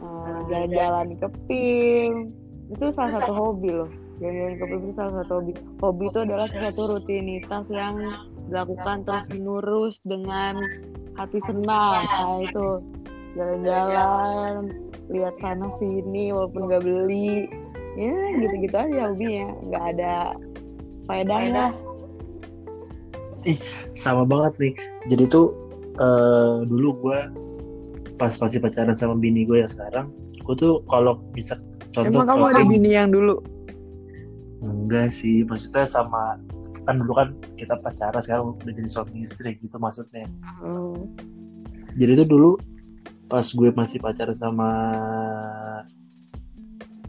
eh, 0.00 0.40
jalan-jalan 0.48 1.08
ke 1.16 1.28
PIM 1.48 2.12
itu 2.72 2.84
salah 2.92 3.20
satu 3.20 3.32
hobi 3.32 3.70
loh. 3.72 3.90
Jalan-jalan 4.18 4.54
ke 4.56 4.64
PIM 4.64 4.80
itu 4.80 4.92
salah 4.96 5.14
satu 5.22 5.32
hobi. 5.40 5.52
Hobi 5.80 6.04
itu 6.08 6.18
adalah 6.24 6.46
salah 6.50 6.72
satu 6.72 6.82
rutinitas 6.96 7.64
yang 7.72 7.94
dilakukan 8.48 9.02
terus 9.06 9.26
menerus 9.34 9.94
dengan 10.06 10.54
hati 11.18 11.38
senang. 11.46 12.02
Nah 12.02 12.38
itu 12.42 12.66
jalan-jalan 13.36 14.70
lihat 15.10 15.34
sana 15.42 15.66
sini 15.78 16.34
walaupun 16.34 16.70
gak 16.70 16.82
beli. 16.86 17.50
Ya 17.96 18.12
gitu-gitu 18.38 18.76
aja 18.76 19.12
hobinya. 19.12 19.48
Nggak 19.66 19.84
ada 19.96 20.14
faedahnya. 21.08 21.66
Sama 23.96 24.26
banget 24.28 24.52
nih. 24.60 24.74
Jadi 25.08 25.24
tuh 25.30 25.54
eh, 25.96 26.54
dulu 26.68 26.88
gue 27.08 27.20
pas 28.16 28.32
masih 28.40 28.58
pacaran 28.64 28.96
sama 28.96 29.14
bini 29.16 29.44
gue 29.44 29.60
yang 29.60 29.68
sekarang 29.68 30.08
gue 30.40 30.54
tuh 30.56 30.80
kalau 30.88 31.20
bisa 31.36 31.60
contoh 31.92 32.24
Emang 32.24 32.26
kamu 32.32 32.42
kalau 32.48 32.52
ada 32.56 32.64
bini 32.64 32.90
yang 32.96 33.12
dulu? 33.12 33.36
enggak 34.64 35.12
sih 35.12 35.44
maksudnya 35.44 35.84
sama 35.84 36.40
kan 36.86 37.02
dulu 37.02 37.12
kan 37.18 37.28
kita 37.58 37.74
pacaran 37.82 38.22
sekarang 38.22 38.54
udah 38.54 38.72
jadi 38.72 38.90
suami 38.90 39.26
istri 39.26 39.58
gitu 39.58 39.76
maksudnya. 39.82 40.24
Oh. 40.62 40.94
jadi 41.98 42.22
tuh 42.24 42.28
dulu 42.28 42.50
pas 43.26 43.42
gue 43.42 43.74
masih 43.74 43.98
pacaran 43.98 44.38
sama 44.38 44.70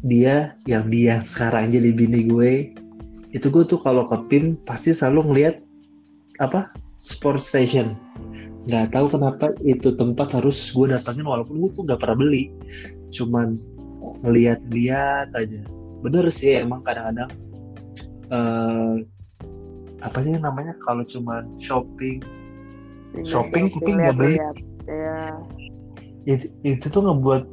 dia 0.02 0.58
yang 0.66 0.90
dia 0.90 1.22
sekarang 1.26 1.70
jadi 1.70 1.94
bini 1.94 2.26
gue 2.30 2.52
itu 3.36 3.48
gue 3.54 3.64
tuh 3.68 3.78
kalau 3.78 4.08
ke 4.08 4.18
PIM 4.32 4.58
pasti 4.66 4.96
selalu 4.96 5.30
ngeliat 5.30 5.56
apa 6.42 6.74
sport 6.98 7.38
station. 7.42 7.86
Nggak 8.66 8.98
tahu 8.98 9.14
kenapa 9.14 9.54
itu 9.64 9.94
tempat 9.96 10.34
harus 10.34 10.58
gue 10.74 10.90
datangin 10.92 11.24
walaupun 11.24 11.62
gue 11.62 11.72
tuh 11.72 11.84
nggak 11.86 12.02
pernah 12.02 12.18
beli. 12.18 12.50
Cuman 13.14 13.54
ngeliat-liat 14.26 15.30
aja. 15.38 15.62
Bener 16.02 16.26
sih 16.34 16.58
emang 16.58 16.82
kadang-kadang 16.86 17.32
eh, 18.34 18.94
apa 20.06 20.18
sih 20.22 20.38
namanya 20.38 20.78
kalau 20.86 21.02
cuman 21.04 21.48
shopping 21.58 22.22
Shopping, 23.26 23.74
tapi 23.74 23.98
nggak 23.98 24.14
beli. 24.14 24.38
Ya. 24.86 25.42
itu, 26.30 26.46
itu 26.62 26.86
tuh 26.86 27.02
ngebuat 27.02 27.50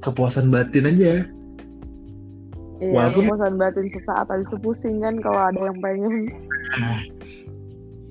kepuasan 0.00 0.48
batin 0.48 0.88
aja 0.88 1.28
Iya, 2.82 2.90
Walaupun- 2.90 3.28
kepuasan 3.30 3.54
batin 3.60 3.86
sesaat 3.92 4.26
habis 4.32 4.48
itu 4.50 4.56
pusing 4.58 4.98
kan 5.04 5.14
kalau 5.22 5.40
ada 5.40 5.60
yang 5.60 5.78
pengen. 5.78 6.32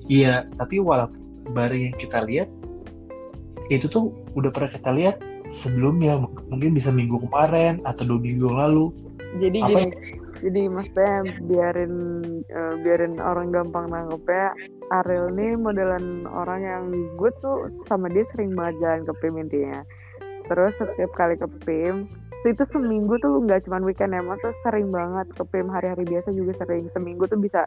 Iya, 0.08 0.48
tapi 0.56 0.80
walaupun 0.80 1.20
barang 1.52 1.80
yang 1.92 1.96
kita 2.00 2.24
lihat 2.24 2.48
itu 3.68 3.88
tuh 3.88 4.12
udah 4.36 4.48
pernah 4.52 4.70
kita 4.72 4.90
lihat 4.92 5.16
sebelumnya 5.52 6.20
mungkin 6.48 6.72
bisa 6.72 6.88
minggu 6.92 7.20
kemarin 7.28 7.80
atau 7.84 8.08
dua 8.08 8.20
minggu 8.20 8.48
lalu. 8.48 8.92
Jadi 9.36 9.58
Apa 9.60 9.78
gini, 9.84 9.92
jadi 10.44 10.68
maksudnya 10.68 11.24
biarin 11.48 11.94
eh, 12.52 12.74
biarin 12.84 13.16
orang 13.16 13.48
gampang 13.48 13.88
nangkepnya 13.88 14.52
Ariel 14.92 15.32
nih 15.32 15.56
modelan 15.56 16.28
orang 16.28 16.60
yang 16.60 16.84
gue 17.16 17.30
tuh 17.40 17.72
sama 17.88 18.12
dia 18.12 18.28
sering 18.36 18.52
banget 18.52 18.76
jalan 18.84 19.02
ke 19.08 19.12
PIM 19.24 19.34
intinya. 19.40 19.80
Terus 20.44 20.76
setiap 20.76 21.16
kali 21.16 21.40
ke 21.40 21.48
PIM 21.64 22.04
itu 22.44 22.64
seminggu 22.68 23.16
tuh 23.24 23.40
nggak 23.40 23.64
cuma 23.64 23.80
weekend 23.80 24.12
ya, 24.12 24.20
maksudnya 24.20 24.52
sering 24.68 24.92
banget 24.92 25.32
ke 25.32 25.42
PIM 25.48 25.72
hari-hari 25.72 26.04
biasa 26.04 26.28
juga 26.36 26.52
sering. 26.60 26.92
Seminggu 26.92 27.24
tuh 27.24 27.40
bisa 27.40 27.64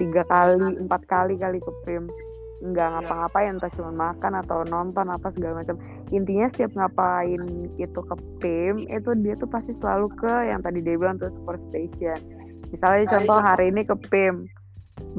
tiga 0.00 0.24
kali, 0.24 0.80
empat 0.80 1.04
kali 1.04 1.36
kali 1.36 1.60
ke 1.60 1.72
PIM. 1.84 2.08
Nggak 2.62 2.88
ngapa-ngapain, 2.94 3.58
entah 3.58 3.72
cuma 3.74 3.90
makan 3.90 4.32
atau 4.44 4.62
nonton 4.70 5.06
apa 5.10 5.28
segala 5.34 5.64
macam. 5.64 5.76
Intinya 6.14 6.46
setiap 6.54 6.70
ngapain 6.78 7.42
itu 7.80 8.00
ke 8.00 8.14
PIM, 8.38 8.86
itu 8.86 9.10
dia 9.26 9.34
tuh 9.34 9.50
pasti 9.50 9.74
selalu 9.82 10.06
ke 10.14 10.34
yang 10.46 10.62
tadi 10.62 10.78
dia 10.78 10.94
bilang 10.94 11.18
tuh 11.18 11.34
sport 11.34 11.58
station. 11.72 12.16
Misalnya 12.70 13.18
contoh 13.18 13.38
hari 13.42 13.74
ini 13.74 13.82
ke 13.82 13.96
PIM, 14.08 14.46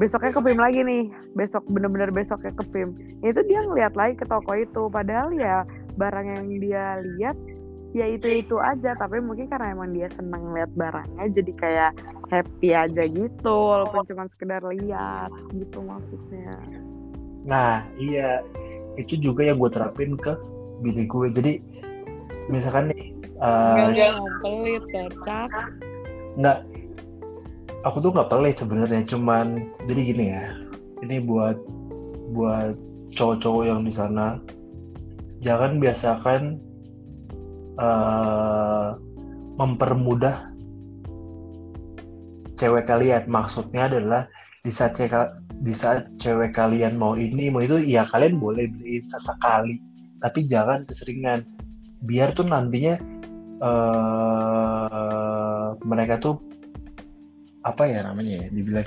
besoknya 0.00 0.32
ke 0.32 0.40
PIM 0.42 0.58
lagi 0.58 0.80
nih, 0.80 1.04
besok 1.36 1.62
bener-bener 1.68 2.08
besoknya 2.08 2.52
ke 2.56 2.64
PIM. 2.72 2.96
Itu 3.20 3.40
dia 3.44 3.60
ngeliat 3.68 3.92
lagi 3.94 4.16
ke 4.16 4.24
toko 4.24 4.56
itu, 4.56 4.88
padahal 4.88 5.32
ya 5.36 5.62
barang 6.00 6.26
yang 6.26 6.44
dia 6.60 7.00
lihat 7.00 7.36
ya 7.94 8.10
itu 8.10 8.42
itu 8.42 8.56
aja. 8.58 8.96
Tapi 8.96 9.20
mungkin 9.22 9.48
karena 9.48 9.76
emang 9.76 9.92
dia 9.92 10.08
seneng 10.12 10.52
lihat 10.56 10.72
barangnya 10.74 11.24
jadi 11.36 11.52
kayak 11.56 11.92
happy 12.32 12.74
aja 12.74 13.02
gitu. 13.06 13.54
Walaupun 13.54 14.02
cuma 14.08 14.24
sekedar 14.34 14.64
lihat 14.66 15.30
gitu 15.54 15.78
maksudnya 15.84 16.58
Nah, 17.46 17.86
iya. 17.96 18.42
Itu 18.98 19.16
juga 19.16 19.46
yang 19.46 19.62
gue 19.62 19.70
terapin 19.70 20.18
ke 20.18 20.34
bini 20.82 21.06
gue. 21.06 21.26
Jadi 21.32 21.52
misalkan 22.50 22.90
nih 22.92 23.14
eh, 23.40 24.12
pelit 24.42 24.84
kocak 24.90 25.50
nggak. 26.36 26.58
Aku 27.86 28.02
tuh 28.02 28.10
nggak 28.10 28.28
pelit 28.28 28.58
sebenarnya 28.58 29.06
cuman 29.06 29.70
jadi 29.86 30.00
gini 30.02 30.24
ya. 30.34 30.44
Ini 31.06 31.22
buat 31.22 31.56
buat 32.34 32.74
cowok-cowok 33.14 33.62
yang 33.62 33.80
di 33.86 33.92
sana. 33.94 34.42
Jangan 35.40 35.78
biasakan 35.78 36.58
eh, 37.78 38.88
mempermudah 39.56 40.50
cewek 42.56 42.88
kalian. 42.88 43.28
Maksudnya 43.28 43.86
adalah 43.86 44.26
di 44.64 44.72
saat 44.72 44.98
cewek, 44.98 45.30
di 45.60 45.72
saat 45.72 46.12
cewek 46.20 46.52
kalian 46.52 47.00
mau 47.00 47.16
ini 47.16 47.48
mau 47.48 47.64
itu 47.64 47.80
ya 47.80 48.04
kalian 48.08 48.36
boleh 48.36 48.68
beliin 48.68 49.04
sesekali. 49.08 49.80
Tapi 50.20 50.44
jangan 50.48 50.84
keseringan. 50.88 51.40
Biar 52.04 52.32
tuh 52.36 52.44
nantinya 52.48 52.96
eh 53.56 55.68
mereka 55.80 56.20
tuh 56.20 56.36
apa 57.64 57.88
ya 57.88 58.04
namanya 58.04 58.46
ya 58.46 58.48
dibilang 58.52 58.84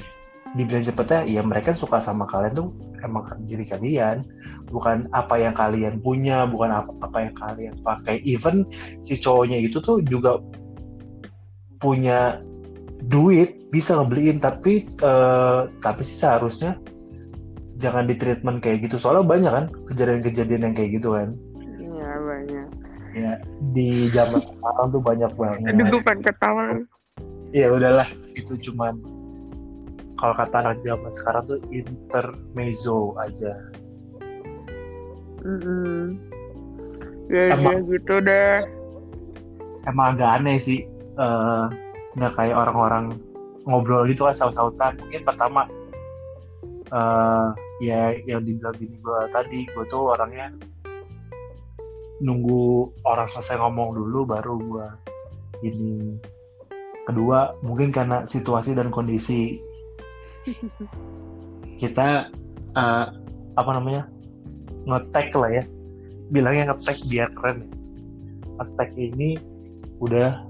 dibilang 0.55 0.85
cepetnya 0.85 1.25
ya 1.27 1.41
mereka 1.45 1.75
suka 1.75 2.01
sama 2.01 2.25
kalian 2.25 2.55
tuh 2.57 2.73
emang 3.01 3.25
diri 3.45 3.65
kalian. 3.65 4.25
Bukan 4.69 5.09
apa 5.13 5.37
yang 5.41 5.53
kalian 5.57 6.01
punya 6.01 6.45
bukan 6.45 6.71
apa 6.73 6.91
apa 7.01 7.17
yang 7.29 7.35
kalian 7.37 7.75
pakai. 7.81 8.21
Even 8.25 8.65
si 9.01 9.17
cowoknya 9.17 9.57
itu 9.57 9.81
tuh 9.81 10.01
juga 10.05 10.37
punya 11.79 12.43
duit 13.07 13.55
bisa 13.71 13.95
ngebeliin 13.95 14.43
tapi 14.43 14.83
eh, 14.83 15.61
tapi 15.79 16.01
sih 16.03 16.17
seharusnya 16.19 16.75
jangan 17.79 18.09
di 18.09 18.15
treatment 18.19 18.59
kayak 18.59 18.83
gitu. 18.89 18.99
Soalnya 18.99 19.23
banyak 19.23 19.51
kan 19.51 19.65
kejadian-kejadian 19.87 20.67
yang 20.67 20.75
kayak 20.75 20.99
gitu 20.99 21.15
kan. 21.15 21.31
Iya 21.79 22.11
banyak. 22.19 22.67
Ya 23.15 23.33
di 23.71 24.11
zaman 24.11 24.43
sekarang 24.43 24.87
tuh 24.91 25.01
banyak 25.01 25.31
banget. 25.39 25.71
Aduh 25.71 25.85
gue 25.87 26.01
pengen 26.03 26.21
ketawa. 26.27 26.63
Ya 27.55 27.71
udahlah. 27.71 28.07
Itu 28.35 28.59
cuman 28.59 28.99
kalau 30.19 30.35
kata 30.35 30.55
anak 30.59 30.83
zaman 30.83 31.11
sekarang 31.15 31.43
tuh 31.47 31.59
intermezzo 31.71 33.15
aja. 33.15 33.55
Mm-mm. 35.39 36.19
ya 37.31 37.55
Emang- 37.55 37.87
ya 37.87 37.95
gitu 37.95 38.15
deh 38.19 38.59
emang 39.87 40.17
agak 40.17 40.43
aneh 40.43 40.57
sih 40.59 40.83
eh, 41.15 41.65
nggak 42.17 42.33
kayak 42.33 42.55
orang-orang 42.57 43.13
ngobrol 43.69 44.07
gitu 44.09 44.25
kan 44.25 44.35
saut-sautan. 44.35 44.97
Mungkin 44.97 45.21
pertama 45.27 45.69
eh, 46.89 47.47
ya 47.85 48.17
yang 48.25 48.41
dibilang 48.43 48.75
bini 48.75 48.97
gue 48.97 49.19
tadi 49.29 49.69
gue 49.69 49.85
tuh 49.87 50.15
orangnya 50.15 50.51
nunggu 52.19 52.91
orang 53.07 53.29
selesai 53.31 53.61
ngomong 53.61 53.95
dulu 53.95 54.25
baru 54.25 54.55
gue 54.57 54.87
ini. 55.69 56.17
Kedua 57.05 57.57
mungkin 57.65 57.89
karena 57.89 58.25
situasi 58.25 58.77
dan 58.77 58.93
kondisi 58.93 59.57
kita 61.81 62.29
eh, 62.73 63.05
apa 63.57 63.71
namanya 63.75 64.09
ngetek 64.89 65.29
lah 65.37 65.51
ya. 65.61 65.63
Bilangnya 66.29 66.73
ngetek 66.73 66.97
biar 67.09 67.29
keren. 67.37 67.57
Ngetek 68.57 68.89
ini 68.97 69.37
udah 69.99 70.48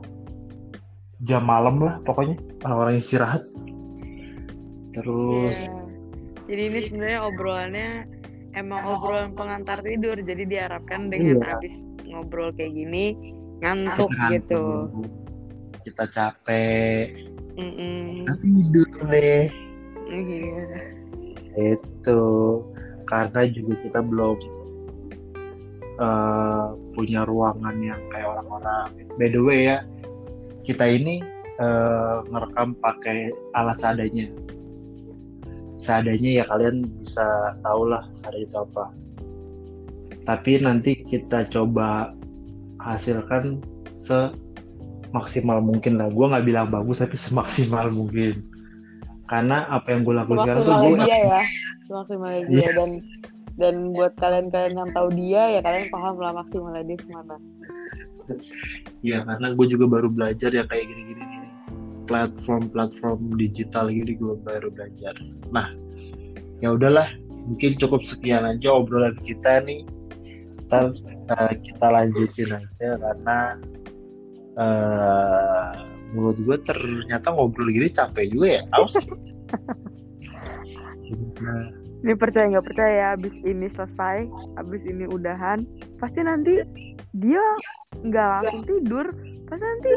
jam 1.22 1.44
malam 1.44 1.84
lah 1.84 2.00
pokoknya 2.04 2.40
orang-orang 2.64 3.00
istirahat 3.00 3.44
terus 4.94 5.58
Iya. 5.60 5.78
Jadi 6.50 6.62
ini 6.66 6.80
sebenarnya 6.90 7.20
obrolannya 7.30 7.90
emang 8.58 8.82
obrolan 8.82 9.38
pengantar 9.38 9.86
tidur. 9.86 10.18
Jadi 10.18 10.50
diharapkan 10.50 11.14
dengan 11.14 11.38
Iya. 11.38 11.46
habis 11.46 11.76
ngobrol 12.10 12.50
kayak 12.58 12.74
gini 12.74 13.14
ngantuk 13.62 14.10
kita 14.10 14.28
gitu. 14.34 14.64
ngantuk, 14.90 15.10
kita 15.86 16.04
capek 16.10 17.06
Mm-mm. 17.54 18.26
kita 18.26 18.34
tidur 18.42 18.90
deh 19.14 19.46
Iya. 20.10 20.66
itu 21.54 22.22
karena 23.06 23.46
juga 23.46 23.74
kita 23.86 24.00
belum 24.02 24.38
eh, 26.02 26.66
punya 26.98 27.22
ruangan 27.30 27.76
yang 27.78 28.02
kayak 28.10 28.26
orang-orang 28.26 28.90
by 29.22 29.28
the 29.30 29.42
way 29.44 29.70
ya 29.70 29.86
kita 30.66 30.86
ini 30.88 31.24
eh, 31.60 32.16
ngerekam 32.30 32.76
pakai 32.80 33.32
alat 33.56 33.78
seadanya 33.80 34.28
seadanya 35.80 36.30
ya 36.40 36.44
kalian 36.48 36.84
bisa 37.00 37.26
tahu 37.64 37.88
lah 37.88 38.04
seadanya 38.16 38.46
itu 38.48 38.58
apa 38.60 38.86
tapi 40.28 40.60
nanti 40.62 40.92
kita 41.08 41.48
coba 41.50 42.14
hasilkan 42.84 43.60
semaksimal 43.96 45.64
mungkin 45.64 45.98
lah 46.00 46.12
gue 46.12 46.26
nggak 46.28 46.46
bilang 46.46 46.68
bagus 46.70 47.00
tapi 47.02 47.16
semaksimal 47.16 47.88
mungkin 47.92 48.36
karena 49.30 49.70
apa 49.70 49.94
yang 49.94 50.02
gue 50.04 50.16
lakukan 50.18 50.42
sekarang 50.42 50.64
tuh 50.66 50.76
gue 50.82 50.98
dia 51.06 51.18
ya. 51.22 51.42
Semaksimal 51.86 52.30
dia 52.50 52.66
Yes. 52.66 52.76
dan 52.78 52.92
dan 53.60 53.76
buat 53.94 54.14
kalian-kalian 54.18 54.74
yang 54.74 54.90
tahu 54.96 55.08
dia 55.14 55.42
ya 55.58 55.60
kalian 55.62 55.86
paham 55.94 56.16
lah 56.18 56.32
maksimalnya 56.34 56.84
dia 56.88 56.98
ke 56.98 57.08
mana. 57.14 57.36
Ya 59.02 59.26
karena 59.26 59.48
gue 59.58 59.68
juga 59.68 59.86
baru 59.90 60.14
belajar 60.14 60.54
ya 60.54 60.64
kayak 60.70 60.86
gini-gini. 60.86 61.26
Platform-platform 62.06 63.38
digital 63.38 63.90
gini 63.90 64.18
gue 64.18 64.36
baru 64.46 64.70
belajar. 64.70 65.18
Nah, 65.50 65.70
ya 66.62 66.74
udahlah 66.74 67.10
mungkin 67.50 67.78
cukup 67.82 68.06
sekian 68.06 68.46
aja 68.46 68.70
obrolan 68.70 69.18
kita 69.26 69.64
nih 69.66 69.82
ntar 70.70 70.94
uh, 71.34 71.54
kita 71.66 71.86
lanjutin 71.90 72.62
aja 72.62 72.90
karena 73.02 73.40
uh, 74.60 75.74
menurut 76.14 76.38
gue 76.38 76.58
ternyata 76.62 77.34
ngobrol 77.34 77.74
gini 77.74 77.90
capek 77.90 78.30
juga 78.30 78.62
ya 78.62 78.62
aus 78.78 78.94
ini 82.06 82.14
percaya 82.16 82.54
nggak 82.54 82.68
percaya 82.70 83.18
abis 83.18 83.34
ini 83.42 83.66
selesai 83.74 84.30
abis 84.62 84.82
ini 84.86 85.10
udahan 85.10 85.66
pasti 85.98 86.22
nanti 86.22 86.62
dia 87.18 87.44
nggak 88.06 88.28
langsung 88.28 88.64
tidur. 88.68 89.06
Pasti 89.50 89.64
nanti 89.66 89.92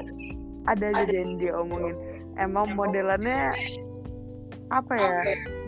ada 0.64 0.87
aja 0.96 1.12
yang 1.12 1.37
dia 1.37 1.53
omongin. 1.59 1.96
Emang 2.40 2.72
modelannya 2.72 3.53
apa 4.72 4.94
ya? 4.96 5.18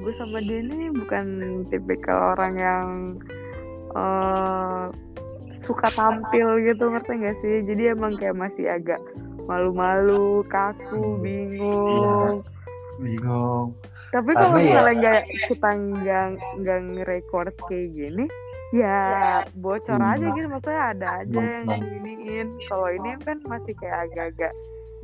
Gue 0.00 0.12
sama 0.16 0.40
dia 0.40 0.64
ini 0.64 0.88
bukan 0.94 1.26
tipikal 1.68 2.32
orang 2.36 2.54
yang 2.56 2.86
uh, 3.92 4.88
suka 5.60 5.88
tampil 5.92 6.60
gitu 6.64 6.88
ngerti 6.88 7.12
gak 7.20 7.36
sih? 7.44 7.64
Jadi 7.68 7.92
emang 7.92 8.16
kayak 8.16 8.36
masih 8.36 8.68
agak 8.72 9.00
malu-malu 9.44 10.40
kaku 10.48 11.20
bingung. 11.20 12.40
Ya, 12.40 13.00
bingung. 13.00 13.66
Tapi 14.14 14.30
kalau 14.32 14.56
ya 14.56 14.64
misalnya 14.64 14.94
nggak 14.96 15.22
kita 15.52 15.70
nggak 15.74 16.26
nggak 16.62 16.78
ngerekord 16.94 17.54
kayak 17.68 17.92
gini 17.92 18.24
ya 18.74 18.98
bocor 19.62 20.02
hmm. 20.02 20.12
aja 20.18 20.26
gitu 20.34 20.46
maksudnya 20.50 20.82
ada 20.90 21.08
aja 21.22 21.42
yang 21.62 21.66
giniin 21.78 22.48
kalau 22.66 22.90
ini 22.90 23.14
kan 23.22 23.38
masih 23.46 23.74
kayak 23.78 24.10
agak-agak 24.10 24.52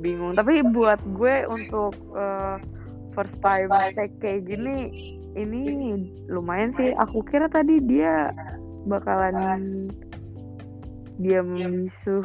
bingung. 0.02 0.34
Tapi 0.34 0.64
buat 0.74 0.98
gue 1.14 1.46
untuk 1.46 1.94
uh, 2.16 2.58
first 3.14 3.36
time 3.44 3.70
take 3.94 4.16
kayak 4.18 4.48
gini 4.48 4.90
ini 5.38 5.62
lumayan 6.26 6.74
sih. 6.74 6.90
aku 6.98 7.22
kira 7.30 7.46
tadi 7.46 7.78
dia 7.86 8.34
bakalan 8.90 9.86
dia 11.20 11.44
misuh 11.44 12.24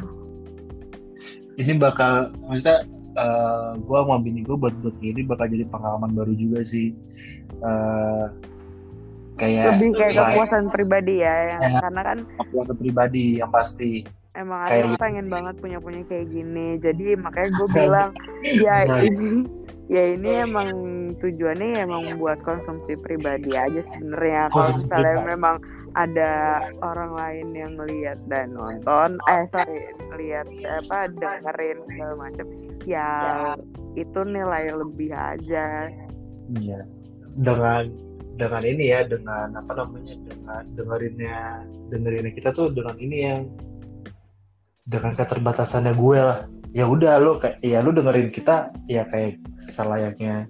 ini 1.56 1.76
bakal 1.76 2.32
maksudnya 2.48 2.84
uh, 3.16 3.72
eh, 3.76 3.80
gue 3.80 3.96
sama 3.96 4.20
bini 4.20 4.40
gue 4.44 4.56
buat 4.56 4.74
buat 4.84 4.96
ini 5.00 5.24
bakal 5.24 5.48
jadi 5.48 5.64
pengalaman 5.68 6.12
baru 6.12 6.32
juga 6.36 6.60
sih. 6.64 6.92
Uh, 7.64 8.28
kayak 9.36 9.76
lebih 9.76 9.90
kayak 10.00 10.14
kepuasan 10.16 10.64
pribadi 10.72 11.14
ya, 11.20 11.34
yang, 11.54 11.60
ya. 11.62 11.78
Karena 11.84 12.02
kan 12.02 12.18
kepuasan 12.40 12.76
pribadi 12.80 13.24
yang 13.40 13.50
pasti. 13.52 14.00
Emang 14.36 14.68
kayak 14.68 14.84
aku 14.84 14.96
pengen 15.00 15.26
banget 15.32 15.54
punya 15.60 15.78
punya 15.80 16.02
kayak 16.08 16.28
gini. 16.32 16.76
Jadi 16.80 17.16
makanya 17.20 17.50
gue 17.56 17.68
bilang 17.78 18.10
ya 18.44 18.76
ini 19.08 19.44
ya 19.86 20.02
ini 20.18 20.30
emang 20.42 20.70
tujuannya 21.20 21.78
emang 21.78 22.18
buat 22.18 22.40
konsumsi 22.44 22.96
pribadi 23.00 23.52
aja 23.54 23.80
sebenarnya. 23.96 24.48
Kalau 24.52 24.70
misalnya 24.76 25.16
memang 25.24 25.56
ada 25.96 26.60
orang 26.84 27.16
lain 27.16 27.48
yang 27.56 27.72
melihat 27.80 28.20
dan 28.28 28.52
nonton 28.52 29.16
eh 29.32 29.48
sorry 29.48 29.80
lihat 30.20 30.44
apa 30.84 31.08
dengerin 31.16 31.80
segala 31.88 32.14
macam 32.20 32.46
ya. 32.84 33.12
itu 33.96 34.20
nilai 34.28 34.68
lebih 34.76 35.08
aja. 35.16 35.88
Iya. 36.52 36.84
Dengan 37.40 37.88
dengan 38.36 38.62
ini 38.62 38.92
ya 38.92 39.00
dengan 39.08 39.56
apa 39.56 39.72
namanya 39.72 40.14
dengan 40.28 40.62
dengerinnya 40.76 41.64
dengerinnya 41.88 42.32
kita 42.36 42.52
tuh 42.52 42.68
dengan 42.70 42.96
ini 43.00 43.16
yang 43.24 43.40
dengan 44.86 45.16
keterbatasannya 45.16 45.96
gue 45.96 46.18
lah. 46.20 46.40
Ya 46.76 46.84
udah 46.84 47.16
lo 47.16 47.40
kayak 47.40 47.64
ya 47.64 47.80
lu 47.80 47.96
dengerin 47.96 48.28
kita 48.28 48.70
ya 48.86 49.08
kayak 49.08 49.40
selayaknya 49.56 50.44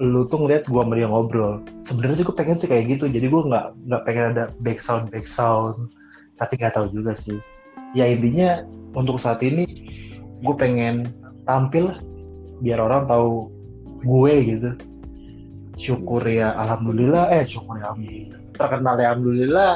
lu 0.00 0.28
tuh 0.28 0.44
ngeliat 0.44 0.68
gue 0.68 0.80
sama 0.80 0.94
dia 0.96 1.08
ngobrol. 1.08 1.64
Sebenarnya 1.80 2.20
sih 2.20 2.26
gue 2.28 2.36
pengen 2.36 2.56
sih 2.60 2.68
kayak 2.68 2.84
gitu 2.92 3.08
jadi 3.08 3.26
gue 3.32 3.42
nggak 3.48 3.66
nggak 3.88 4.02
pengen 4.04 4.36
ada 4.36 4.44
back 4.60 4.84
sound 4.84 5.08
back 5.08 5.24
sound 5.24 5.72
tapi 6.36 6.60
nggak 6.60 6.76
tahu 6.76 6.92
juga 6.92 7.16
sih. 7.16 7.40
Ya 7.96 8.04
intinya 8.04 8.64
untuk 8.92 9.16
saat 9.16 9.40
ini 9.40 9.64
gue 10.44 10.54
pengen 10.60 11.08
tampil 11.48 11.96
biar 12.60 12.80
orang 12.80 13.08
tahu 13.08 13.48
gue 14.04 14.34
gitu 14.44 14.70
syukur 15.80 16.20
ya 16.28 16.52
alhamdulillah. 16.60 17.32
Eh 17.32 17.48
syukur 17.48 17.80
ya 17.80 17.88
alhamdulillah. 17.88 18.40
Terkenal 18.60 18.94
ya 19.00 19.06
alhamdulillah. 19.16 19.72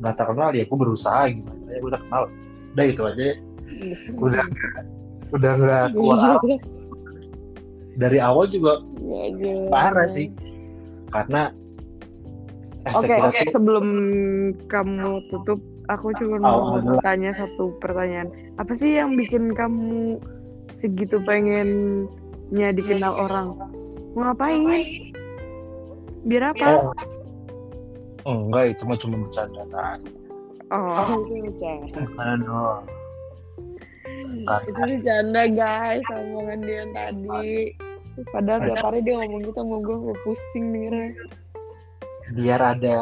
Nggak 0.00 0.14
terkenal 0.16 0.50
ya 0.56 0.64
gue 0.64 0.78
berusaha 0.80 1.22
gimana 1.28 1.64
ya 1.68 1.78
gue 1.84 1.90
udah 1.92 2.00
kenal. 2.08 2.22
Udah 2.72 2.84
itu 2.88 3.02
aja. 3.04 3.24
Udah 4.16 4.44
udah 5.36 5.52
nggak 5.60 5.86
kuat. 5.92 6.40
Dari 8.02 8.18
awal 8.18 8.50
juga 8.50 8.82
ya, 9.38 9.70
parah 9.70 10.08
sih. 10.08 10.32
Karena 11.12 11.52
Oke, 12.92 13.08
okay, 13.08 13.16
okay. 13.16 13.48
sebelum 13.48 13.86
kamu 14.68 15.24
tutup, 15.32 15.56
aku 15.88 16.12
cuma 16.20 16.36
mau 16.36 16.76
oh, 16.76 17.00
tanya 17.00 17.32
satu 17.32 17.72
pertanyaan. 17.80 18.28
Apa 18.60 18.76
sih 18.76 19.00
yang 19.00 19.16
bikin 19.16 19.56
kamu 19.56 20.20
segitu 20.76 21.16
pengennya 21.24 22.76
dikenal 22.76 23.16
orang? 23.16 23.56
Mau 24.12 24.28
ngapain? 24.28 25.13
Biar 26.24 26.56
apa? 26.56 26.96
Oh, 28.24 28.48
enggak, 28.48 28.72
itu 28.72 28.82
mah 28.88 28.96
cuma 28.96 29.16
bercanda 29.28 29.62
kan. 29.68 30.00
Oh, 30.72 31.20
itu 31.28 31.34
bercanda. 31.44 32.00
Karena 34.44 34.64
itu 34.64 34.80
bercanda 34.80 35.42
guys 35.52 36.06
omongan 36.08 36.58
dia 36.64 36.84
tadi. 36.96 37.52
Padahal 38.32 38.60
tiap 38.64 38.80
hari 38.88 39.00
dia 39.04 39.14
ngomong 39.20 39.40
gitu 39.44 39.58
sama 39.58 39.76
gue 39.84 39.96
gue 40.00 40.16
pusing 40.24 40.64
dengernya. 40.72 41.08
Biar 42.32 42.60
ada 42.62 42.96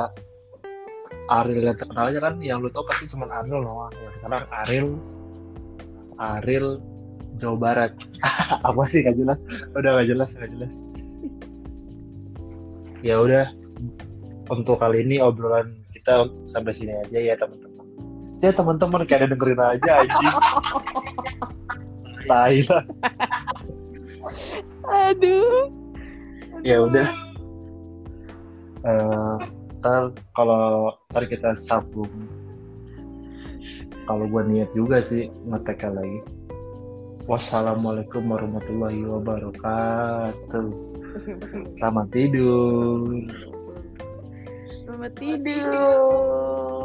Ariel 1.30 1.70
yang 1.70 1.78
terkenal 1.78 2.10
aja 2.10 2.18
kan 2.18 2.34
yang 2.42 2.58
lu 2.58 2.68
tau 2.74 2.82
pasti 2.90 3.06
cuma 3.14 3.30
Ariel 3.30 3.62
loh 3.62 3.86
ya, 3.94 4.10
sekarang 4.18 4.42
Ariel 4.50 4.88
Ariel 6.18 6.82
Jawa 7.38 7.56
Barat. 7.60 7.92
Apa 8.66 8.82
sih 8.90 9.06
gak 9.06 9.14
jelas. 9.14 9.38
Udah 9.78 10.02
gak 10.02 10.08
jelas 10.10 10.34
gak 10.34 10.50
jelas 10.50 10.90
ya 13.02 13.18
udah 13.18 13.50
untuk 14.46 14.78
kali 14.78 15.02
ini 15.02 15.18
obrolan 15.18 15.66
kita 15.90 16.30
sampai 16.46 16.70
sini 16.70 16.94
aja 16.94 17.18
ya 17.18 17.34
teman-teman. 17.34 17.86
Ya 18.42 18.50
teman-teman 18.50 19.06
kayak 19.06 19.26
ada 19.26 19.28
dengerin 19.34 19.62
aja 19.62 19.90
aja 20.02 20.18
tai 22.30 22.62
lah. 22.70 22.84
Aduh. 25.10 25.70
Ya 26.62 26.82
udah. 26.82 27.08
Uh, 28.82 29.38
ntar 29.82 30.14
kalau 30.34 30.94
ntar 31.10 31.26
kita 31.26 31.54
sambung. 31.58 32.10
Kalau 34.06 34.26
gue 34.26 34.42
niat 34.50 34.70
juga 34.74 34.98
sih 35.02 35.30
ngetek 35.46 35.86
lagi. 35.86 36.22
Wassalamualaikum 37.30 38.26
warahmatullahi 38.26 39.06
wabarakatuh 39.06 40.91
selamat 41.76 42.06
tidur. 42.12 43.20
Selamat 44.84 45.12
tidur 45.16 46.81